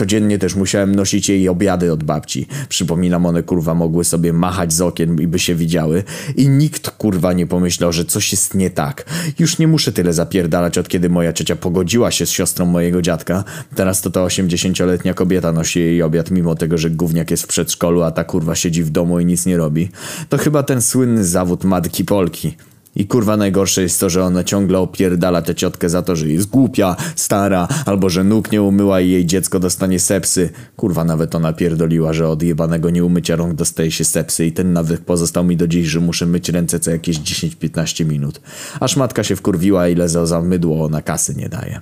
Codziennie 0.00 0.38
też 0.38 0.54
musiałem 0.54 0.94
nosić 0.94 1.28
jej 1.28 1.48
obiady 1.48 1.92
od 1.92 2.04
babci. 2.04 2.46
Przypominam, 2.68 3.26
one 3.26 3.42
kurwa 3.42 3.74
mogły 3.74 4.04
sobie 4.04 4.32
machać 4.32 4.72
z 4.72 4.80
okien 4.80 5.20
i 5.20 5.26
by 5.26 5.38
się 5.38 5.54
widziały. 5.54 6.02
I 6.36 6.48
nikt 6.48 6.90
kurwa 6.90 7.32
nie 7.32 7.46
pomyślał, 7.46 7.92
że 7.92 8.04
coś 8.04 8.32
jest 8.32 8.54
nie 8.54 8.70
tak. 8.70 9.04
Już 9.38 9.58
nie 9.58 9.68
muszę 9.68 9.92
tyle 9.92 10.12
zapierdalać 10.12 10.78
od 10.78 10.88
kiedy 10.88 11.08
moja 11.08 11.32
ciocia 11.32 11.56
pogodziła 11.56 12.10
się 12.10 12.26
z 12.26 12.30
siostrą 12.30 12.66
mojego 12.66 13.02
dziadka. 13.02 13.44
Teraz 13.74 14.00
to 14.00 14.10
ta 14.10 14.20
80-letnia 14.20 15.14
kobieta 15.14 15.52
nosi 15.52 15.80
jej 15.80 16.02
obiad 16.02 16.30
mimo 16.30 16.54
tego, 16.54 16.78
że 16.78 16.90
gówniak 16.90 17.30
jest 17.30 17.42
w 17.42 17.46
przedszkolu, 17.46 18.02
a 18.02 18.10
ta 18.10 18.24
kurwa 18.24 18.54
siedzi 18.54 18.82
w 18.82 18.90
domu 18.90 19.20
i 19.20 19.26
nic 19.26 19.46
nie 19.46 19.56
robi. 19.56 19.88
To 20.28 20.38
chyba 20.38 20.62
ten 20.62 20.82
słynny 20.82 21.24
zawód 21.24 21.64
matki 21.64 22.04
Polki. 22.04 22.56
I 22.96 23.06
kurwa 23.06 23.36
najgorsze 23.36 23.82
jest 23.82 24.00
to, 24.00 24.10
że 24.10 24.24
ona 24.24 24.44
ciągle 24.44 24.78
opierdala 24.78 25.42
tę 25.42 25.54
ciotkę 25.54 25.88
za 25.88 26.02
to, 26.02 26.16
że 26.16 26.28
jest 26.28 26.50
głupia, 26.50 26.96
stara, 27.16 27.68
albo 27.86 28.10
że 28.10 28.24
nóg 28.24 28.52
nie 28.52 28.62
umyła 28.62 29.00
i 29.00 29.10
jej 29.10 29.26
dziecko 29.26 29.60
dostanie 29.60 30.00
sepsy. 30.00 30.50
Kurwa 30.76 31.04
nawet 31.04 31.34
ona 31.34 31.52
pierdoliła, 31.52 32.12
że 32.12 32.28
od 32.28 32.42
jebanego 32.42 32.90
nieumycia 32.90 33.36
rąk 33.36 33.54
dostaje 33.54 33.90
się 33.90 34.04
sepsy 34.04 34.46
i 34.46 34.52
ten 34.52 34.72
nawyk 34.72 35.00
pozostał 35.00 35.44
mi 35.44 35.56
do 35.56 35.66
dziś, 35.68 35.86
że 35.86 36.00
muszę 36.00 36.26
myć 36.26 36.48
ręce 36.48 36.80
co 36.80 36.90
jakieś 36.90 37.18
10-15 37.18 38.06
minut. 38.06 38.40
Aż 38.80 38.96
matka 38.96 39.24
się 39.24 39.36
wkurwiła 39.36 39.88
ile 39.88 40.08
za, 40.08 40.42
mydło 40.42 40.84
ona 40.84 41.02
kasy 41.02 41.34
nie 41.34 41.48
daje. 41.48 41.80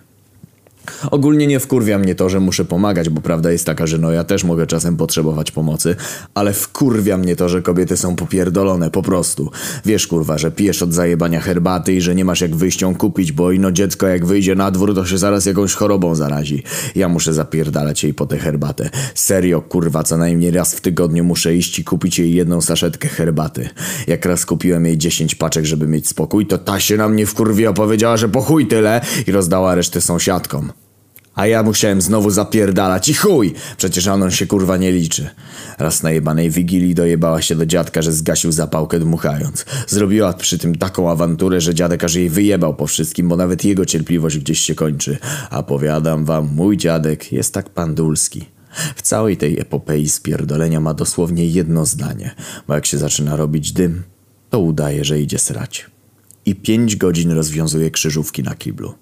Ogólnie 1.11 1.47
nie 1.47 1.61
wkurwia 1.61 1.99
mnie 1.99 2.14
to, 2.14 2.28
że 2.28 2.40
muszę 2.40 2.64
pomagać, 2.64 3.09
bo 3.09 3.21
prawda 3.21 3.52
jest 3.52 3.66
taka, 3.66 3.87
że 3.87 3.99
no 3.99 4.12
ja 4.12 4.25
też 4.25 4.45
mogę 4.45 4.66
czasem 4.66 4.97
potrzebować 4.97 5.50
pomocy, 5.50 5.97
ale 6.35 6.52
wkurwia 6.52 7.16
mnie 7.16 7.37
to, 7.37 7.49
że 7.49 7.62
kobiety 7.62 7.97
są 7.97 8.16
popierdolone, 8.16 8.90
po 8.90 9.02
prostu. 9.02 9.50
Wiesz 9.85 10.07
kurwa, 10.07 10.38
że 10.38 10.50
pijesz 10.50 10.83
od 10.83 10.92
zajebania 10.92 11.40
herbaty 11.40 11.92
i 11.92 12.00
że 12.00 12.14
nie 12.14 12.25
masz 12.25 12.40
jak 12.40 12.57
wyjść 12.57 12.78
kupić, 12.99 13.33
bo 13.33 13.52
ino 13.52 13.73
dziecko 13.73 14.07
jak 14.07 14.26
wyjdzie 14.26 14.54
na 14.54 14.71
dwór, 14.71 14.95
to 14.95 15.07
się 15.07 15.18
zaraz 15.18 15.47
jakąś 15.47 15.75
chorobą 15.75 16.14
zarazi. 16.14 16.62
Ja 16.95 17.09
muszę 17.09 17.35
zapierdalać 17.35 18.04
jej 18.04 18.14
po 18.14 18.26
tę 18.26 18.38
herbatę. 18.38 18.90
Serio 19.14 19.61
kurwa, 19.61 20.02
co 20.02 20.16
najmniej 20.16 20.50
raz 20.50 20.75
w 20.75 20.80
tygodniu 20.80 21.25
muszę 21.25 21.54
iść 21.54 21.78
i 21.78 21.85
kupić 21.85 22.18
jej 22.18 22.35
jedną 22.35 22.61
saszetkę 22.61 23.09
herbaty. 23.09 23.68
Jak 24.07 24.26
raz 24.26 24.47
kupiłem 24.47 24.87
jej 24.87 24.99
10 24.99 25.35
paczek, 25.35 25.64
żeby 25.64 25.87
mieć 25.87 26.09
spokój, 26.09 26.47
to 26.47 26.59
ta 26.59 26.80
się 26.80 26.97
na 26.97 27.09
mnie 27.09 27.26
wkurwiła, 27.26 27.73
powiedziała, 27.73 28.16
że 28.16 28.28
po 28.28 28.40
chuj 28.40 28.66
tyle 28.66 29.00
i 29.26 29.33
rozdała 29.33 29.75
resztę 29.75 30.00
sąsiadkom. 30.00 30.73
A 31.38 31.47
ja 31.47 31.62
musiałem 31.62 32.00
znowu 32.00 32.30
zapierdalać 32.30 33.09
i 33.09 33.14
chuj! 33.14 33.54
Przecież 33.76 34.07
on 34.07 34.30
się 34.30 34.47
kurwa 34.47 34.76
nie 34.76 34.92
liczy. 34.92 35.30
Raz 35.78 36.02
na 36.02 36.11
jebanej 36.11 36.50
wigilii 36.50 36.95
dojebała 36.95 37.42
się 37.42 37.54
do 37.54 37.66
dziadka, 37.66 38.02
że 38.02 38.12
zgasił 38.12 38.52
zapałkę 38.52 38.99
dmuchając. 38.99 39.64
Zrobiła 39.87 40.33
przy 40.33 40.59
tym 40.59 40.75
taką 40.75 41.11
awanturę, 41.11 41.61
że 41.61 41.75
dziadek 41.75 42.04
aż 42.04 42.14
jej 42.14 42.28
wyjebał 42.28 42.75
po 42.75 42.87
wszystkim, 42.87 43.28
bo 43.28 43.37
nawet 43.37 43.64
jego 43.64 43.87
cierpliwość 43.87 44.38
gdzieś 44.38 44.61
się 44.61 44.75
kończy. 44.75 45.18
A 45.50 45.62
powiadam 45.62 46.25
wam, 46.25 46.49
mój 46.54 46.76
dziadek 46.76 47.33
jest 47.33 47.54
tak 47.54 47.71
pandulski. 47.71 48.45
W 48.97 49.02
całej 49.02 49.37
tej 49.37 49.61
epopei 49.61 50.09
spierdolenia 50.09 50.80
ma 50.80 50.95
dosłownie 50.95 51.47
jedno 51.47 51.87
zdanie, 51.87 52.35
bo 52.68 52.75
jak 52.75 52.87
się 52.87 52.99
zaczyna 52.99 53.37
robić 53.37 53.73
dym, 53.73 54.02
to 54.50 54.61
udaje, 54.61 55.04
że 55.04 55.21
idzie 55.21 55.38
srać. 55.38 55.87
I 56.47 56.54
pięć 56.54 56.97
godzin 56.97 57.30
rozwiązuje 57.30 57.90
krzyżówki 57.90 58.42
na 58.42 58.54
kiblu. 58.54 58.95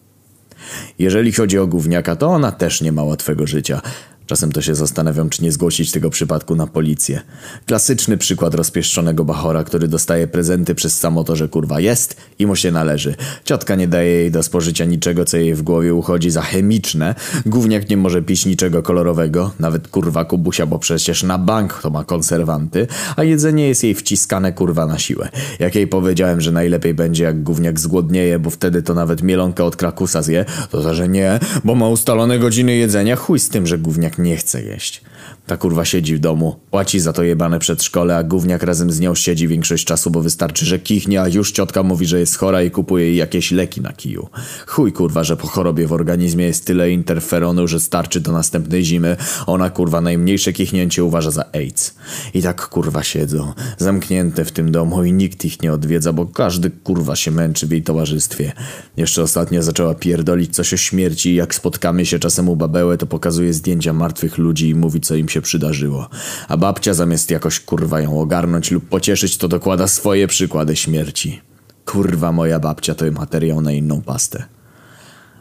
Jeżeli 0.98 1.32
chodzi 1.32 1.58
o 1.58 1.66
gówniaka, 1.66 2.16
to 2.16 2.28
ona 2.28 2.52
też 2.52 2.80
nie 2.80 2.92
ma 2.92 3.02
łatwego 3.02 3.46
życia. 3.46 3.80
Czasem 4.26 4.52
to 4.52 4.62
się 4.62 4.74
zastanawiam, 4.74 5.30
czy 5.30 5.42
nie 5.42 5.52
zgłosić 5.52 5.92
tego 5.92 6.10
przypadku 6.10 6.56
na 6.56 6.66
policję. 6.66 7.20
Klasyczny 7.66 8.18
przykład 8.18 8.54
rozpieszczonego 8.54 9.24
bachora, 9.24 9.64
który 9.64 9.88
dostaje 9.88 10.26
prezenty 10.26 10.74
przez 10.74 10.98
samo 10.98 11.24
to, 11.24 11.36
że 11.36 11.48
kurwa 11.48 11.80
jest 11.80 12.16
i 12.38 12.46
mu 12.46 12.56
się 12.56 12.70
należy. 12.70 13.14
Ciotka 13.44 13.74
nie 13.74 13.88
daje 13.88 14.10
jej 14.10 14.30
do 14.30 14.42
spożycia 14.42 14.84
niczego, 14.84 15.24
co 15.24 15.36
jej 15.36 15.54
w 15.54 15.62
głowie 15.62 15.94
uchodzi 15.94 16.30
za 16.30 16.42
chemiczne. 16.42 17.14
Gówniak 17.46 17.90
nie 17.90 17.96
może 17.96 18.22
pić 18.22 18.46
niczego 18.46 18.82
kolorowego, 18.82 19.50
nawet 19.60 19.88
kurwa 19.88 20.24
kubusia, 20.24 20.66
bo 20.66 20.78
przecież 20.78 21.22
na 21.22 21.38
bank 21.38 21.80
to 21.82 21.90
ma 21.90 22.04
konserwanty, 22.04 22.86
a 23.16 23.24
jedzenie 23.24 23.68
jest 23.68 23.84
jej 23.84 23.94
wciskane 23.94 24.52
kurwa 24.52 24.86
na 24.86 24.98
siłę. 24.98 25.28
Jak 25.58 25.74
jej 25.74 25.86
powiedziałem, 25.86 26.40
że 26.40 26.52
najlepiej 26.52 26.94
będzie 26.94 27.24
jak 27.24 27.42
gówniak 27.42 27.80
zgłodnieje, 27.80 28.38
bo 28.38 28.50
wtedy 28.50 28.82
to 28.82 28.94
nawet 28.94 29.22
mielonkę 29.22 29.64
od 29.64 29.76
krakusa 29.76 30.22
zje, 30.22 30.44
to 30.70 30.82
za, 30.82 30.94
że 30.94 31.08
nie, 31.08 31.40
bo 31.64 31.74
ma 31.74 31.88
ustalone 31.88 32.38
godziny 32.38 32.76
jedzenia, 32.76 33.16
chuj 33.16 33.38
z 33.38 33.48
tym, 33.48 33.66
że 33.66 33.78
gówniak 33.78 34.15
nie 34.18 34.36
chce 34.36 34.62
jeść. 34.62 35.00
Ta 35.46 35.56
kurwa 35.56 35.84
siedzi 35.84 36.14
w 36.14 36.18
domu, 36.18 36.56
płaci 36.70 37.00
za 37.00 37.12
to 37.12 37.22
jebane 37.22 37.58
przedszkole, 37.58 38.16
a 38.16 38.22
gówniak 38.22 38.62
razem 38.62 38.90
z 38.90 39.00
nią 39.00 39.14
siedzi 39.14 39.48
większość 39.48 39.84
czasu, 39.84 40.10
bo 40.10 40.20
wystarczy, 40.20 40.66
że 40.66 40.78
kichnie, 40.78 41.22
a 41.22 41.28
już 41.28 41.52
ciotka 41.52 41.82
mówi, 41.82 42.06
że 42.06 42.20
jest 42.20 42.36
chora 42.36 42.62
i 42.62 42.70
kupuje 42.70 43.06
jej 43.06 43.16
jakieś 43.16 43.50
leki 43.50 43.80
na 43.80 43.92
kiju. 43.92 44.28
Chuj 44.66 44.92
kurwa, 44.92 45.24
że 45.24 45.36
po 45.36 45.46
chorobie 45.46 45.86
w 45.86 45.92
organizmie 45.92 46.44
jest 46.44 46.64
tyle 46.64 46.90
interferonu, 46.90 47.68
że 47.68 47.80
starczy 47.80 48.20
do 48.20 48.32
następnej 48.32 48.84
zimy. 48.84 49.16
Ona 49.46 49.70
kurwa 49.70 50.00
najmniejsze 50.00 50.52
kichnięcie 50.52 51.04
uważa 51.04 51.30
za 51.30 51.44
AIDS. 51.52 51.94
I 52.34 52.42
tak 52.42 52.68
kurwa 52.68 53.02
siedzą, 53.02 53.52
zamknięte 53.78 54.44
w 54.44 54.52
tym 54.52 54.72
domu 54.72 55.04
i 55.04 55.12
nikt 55.12 55.44
ich 55.44 55.62
nie 55.62 55.72
odwiedza, 55.72 56.12
bo 56.12 56.26
każdy 56.26 56.70
kurwa 56.70 57.16
się 57.16 57.30
męczy 57.30 57.66
w 57.66 57.70
jej 57.70 57.82
towarzystwie. 57.82 58.52
Jeszcze 58.96 59.22
ostatnio 59.22 59.62
zaczęła 59.62 59.94
pierdolić 59.94 60.54
coś 60.54 60.74
o 60.74 60.76
śmierci 60.76 61.30
i 61.30 61.34
jak 61.34 61.54
spotkamy 61.54 62.06
się 62.06 62.18
czasem 62.18 62.48
u 62.48 62.56
babełę, 62.56 62.98
to 62.98 63.06
pokazuje 63.06 63.52
zdjęcia 63.52 63.92
martwych 63.92 64.38
ludzi 64.38 64.68
i 64.68 64.74
mówi 64.74 65.00
co 65.06 65.14
im 65.14 65.28
się 65.28 65.42
przydarzyło. 65.42 66.08
A 66.48 66.56
babcia 66.56 66.94
zamiast 66.94 67.30
jakoś 67.30 67.60
kurwa 67.60 68.00
ją 68.00 68.20
ogarnąć 68.20 68.70
lub 68.70 68.88
pocieszyć, 68.88 69.36
to 69.36 69.48
dokłada 69.48 69.86
swoje 69.86 70.26
przykłady 70.26 70.76
śmierci. 70.76 71.40
Kurwa 71.84 72.32
moja 72.32 72.60
babcia 72.60 72.94
to 72.94 73.04
materiał 73.12 73.60
na 73.60 73.72
inną 73.72 74.02
pastę. 74.02 74.44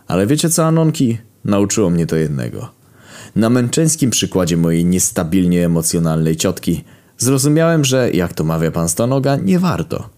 Ale 0.08 0.28
wiecie 0.28 0.50
co, 0.50 0.66
Anonki? 0.66 1.18
Nauczyło 1.46 1.90
mnie 1.90 2.06
to 2.08 2.16
jednego. 2.16 2.70
Na 3.36 3.50
męczeńskim 3.50 4.10
przykładzie 4.10 4.58
mojej 4.58 4.86
niestabilnie 4.86 5.66
emocjonalnej 5.66 6.36
ciotki 6.36 6.84
zrozumiałem, 7.18 7.86
że, 7.86 8.12
jak 8.12 8.34
to 8.34 8.44
mawia 8.44 8.72
pan 8.72 8.90
Stonoga, 8.90 9.36
nie 9.36 9.60
warto. 9.60 10.10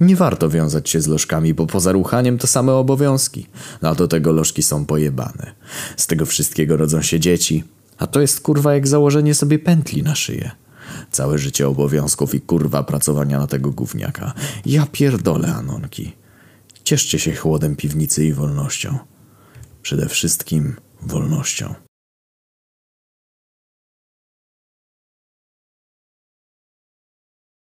Nie 0.00 0.16
warto 0.16 0.48
wiązać 0.48 0.90
się 0.90 1.00
z 1.00 1.06
lożkami, 1.06 1.54
bo 1.54 1.66
poza 1.66 1.92
ruchaniem 1.92 2.38
to 2.38 2.46
same 2.46 2.72
obowiązki. 2.72 3.46
No 3.82 3.88
a 3.88 3.94
do 3.94 4.08
tego 4.08 4.32
lożki 4.32 4.62
są 4.62 4.84
pojebane. 4.84 5.54
Z 5.96 6.06
tego 6.06 6.26
wszystkiego 6.26 6.76
rodzą 6.76 7.02
się 7.02 7.20
dzieci. 7.20 7.64
A 7.98 8.06
to 8.06 8.20
jest 8.20 8.40
kurwa 8.40 8.74
jak 8.74 8.88
założenie 8.88 9.34
sobie 9.34 9.58
pętli 9.58 10.02
na 10.02 10.14
szyję. 10.14 10.50
Całe 11.10 11.38
życie 11.38 11.68
obowiązków 11.68 12.34
i 12.34 12.40
kurwa 12.40 12.82
pracowania 12.82 13.38
na 13.38 13.46
tego 13.46 13.70
gówniaka. 13.70 14.32
Ja 14.66 14.86
pierdolę, 14.92 15.54
Anonki. 15.54 16.12
Cieszcie 16.84 17.18
się 17.18 17.34
chłodem 17.34 17.76
piwnicy 17.76 18.24
i 18.24 18.32
wolnością. 18.32 18.98
Przede 19.82 20.08
wszystkim 20.08 20.76
wolnością. 21.02 21.87